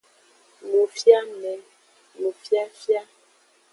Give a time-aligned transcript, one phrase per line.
[0.69, 1.53] Nufiame,
[2.19, 3.03] nufiafia.